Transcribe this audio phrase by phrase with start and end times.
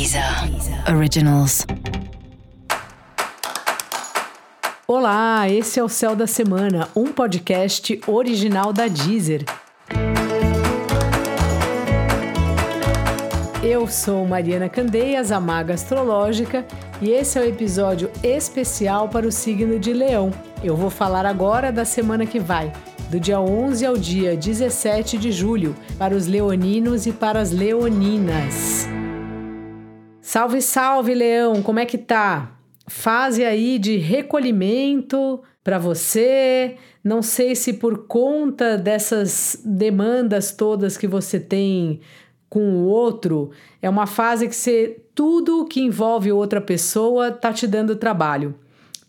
[0.00, 0.24] Deezer
[0.96, 1.66] Originals.
[4.88, 9.44] Olá, esse é o Céu da Semana, um podcast original da Deezer.
[13.62, 16.64] Eu sou Mariana Candeias, a maga astrológica,
[17.02, 20.30] e esse é o episódio especial para o signo de Leão.
[20.64, 22.72] Eu vou falar agora da semana que vai,
[23.10, 28.79] do dia 11 ao dia 17 de julho, para os leoninos e para as leoninas.
[30.32, 32.52] Salve, salve, Leão, como é que tá?
[32.86, 36.76] Fase aí de recolhimento para você.
[37.02, 42.00] Não sei se por conta dessas demandas todas que você tem
[42.48, 43.50] com o outro,
[43.82, 48.54] é uma fase que você tudo que envolve outra pessoa tá te dando trabalho.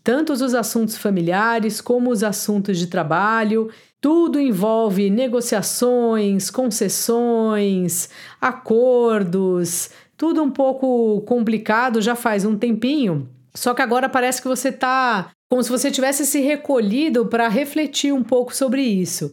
[0.02, 8.10] Tanto os assuntos familiares como os assuntos de trabalho, tudo envolve negociações, concessões,
[8.40, 9.90] acordos,
[10.22, 13.28] tudo um pouco complicado já faz um tempinho.
[13.52, 18.14] Só que agora parece que você está como se você tivesse se recolhido para refletir
[18.14, 19.32] um pouco sobre isso.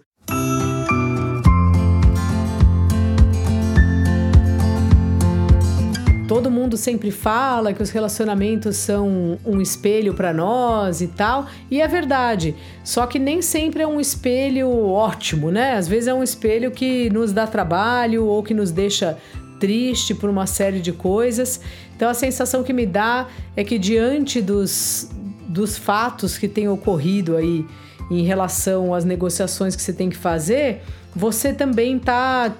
[6.27, 11.81] Todo mundo sempre fala que os relacionamentos são um espelho para nós e tal, e
[11.81, 12.55] é verdade.
[12.83, 15.73] Só que nem sempre é um espelho ótimo, né?
[15.73, 19.17] Às vezes é um espelho que nos dá trabalho ou que nos deixa
[19.59, 21.59] triste por uma série de coisas.
[21.95, 25.09] Então a sensação que me dá é que diante dos,
[25.47, 27.65] dos fatos que têm ocorrido aí
[28.09, 30.81] em relação às negociações que você tem que fazer,
[31.15, 32.55] você também está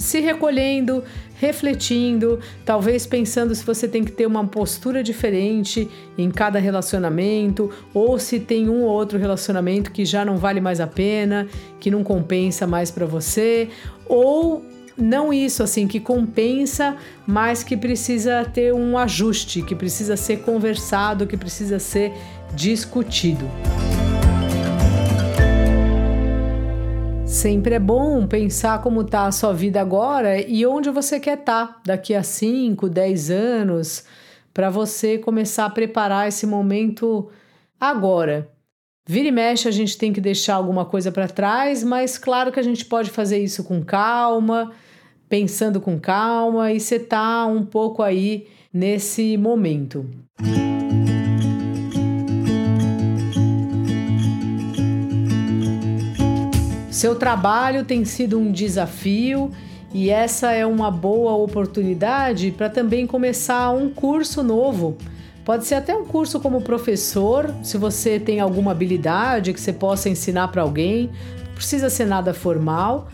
[0.00, 6.58] se recolhendo, refletindo, talvez pensando se você tem que ter uma postura diferente em cada
[6.58, 11.46] relacionamento, ou se tem um ou outro relacionamento que já não vale mais a pena,
[11.78, 13.68] que não compensa mais para você,
[14.08, 14.64] ou
[15.00, 21.26] não isso assim que compensa, mas que precisa ter um ajuste, que precisa ser conversado,
[21.26, 22.12] que precisa ser
[22.54, 23.48] discutido.
[27.24, 31.66] Sempre é bom pensar como está a sua vida agora e onde você quer estar
[31.66, 34.04] tá daqui a 5, 10 anos,
[34.52, 37.30] para você começar a preparar esse momento
[37.80, 38.50] agora.
[39.08, 42.60] Vira e mexe, a gente tem que deixar alguma coisa para trás, mas claro que
[42.60, 44.72] a gente pode fazer isso com calma,
[45.30, 50.04] pensando com calma e você tá um pouco aí nesse momento.
[56.90, 59.52] Seu trabalho tem sido um desafio
[59.94, 64.98] e essa é uma boa oportunidade para também começar um curso novo.
[65.44, 70.08] Pode ser até um curso como professor, se você tem alguma habilidade que você possa
[70.08, 71.08] ensinar para alguém,
[71.46, 73.08] não precisa ser nada formal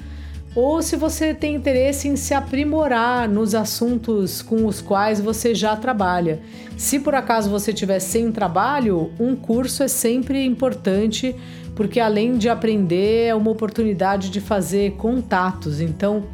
[0.57, 5.77] ou se você tem interesse em se aprimorar nos assuntos com os quais você já
[5.77, 6.41] trabalha.
[6.79, 11.37] Se por acaso você tiver sem trabalho, um curso é sempre importante,
[11.75, 15.79] porque além de aprender, é uma oportunidade de fazer contatos.
[15.79, 16.25] Então,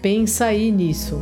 [0.00, 1.20] pensa aí nisso.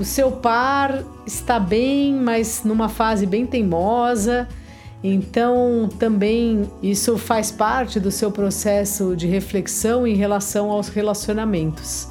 [0.00, 4.48] O seu par está bem, mas numa fase bem teimosa
[5.02, 12.08] então, também isso faz parte do seu processo de reflexão em relação aos relacionamentos.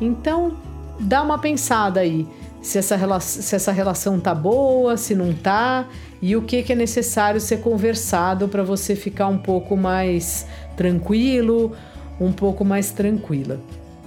[0.00, 0.56] Então,
[0.98, 2.26] dá uma pensada aí
[2.60, 5.86] se essa, se essa relação tá boa, se não tá,
[6.20, 10.46] e o que, que é necessário ser conversado para você ficar um pouco mais
[10.76, 11.72] tranquilo,
[12.18, 13.60] um pouco mais tranquila.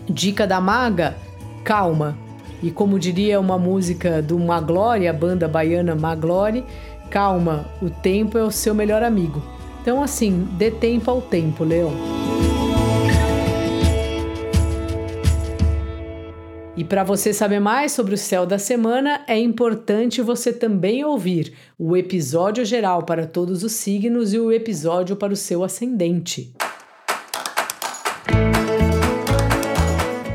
[0.10, 1.16] Dica da maga:
[1.64, 2.18] calma.
[2.64, 6.66] E como diria uma música do Maglore, a banda baiana Maglore,
[7.10, 9.42] Calma, o tempo é o seu melhor amigo.
[9.82, 11.94] Então, assim, dê tempo ao tempo, Leão.
[16.78, 21.54] E para você saber mais sobre o céu da semana, é importante você também ouvir
[21.78, 26.54] o episódio geral para todos os signos e o episódio para o seu ascendente.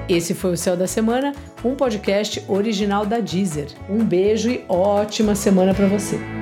[0.08, 1.32] Esse foi o Céu da Semana,
[1.64, 3.68] um podcast original da Deezer.
[3.88, 6.41] Um beijo e ótima semana para você.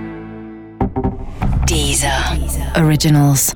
[1.71, 2.37] Deezer.
[2.75, 3.55] Originals.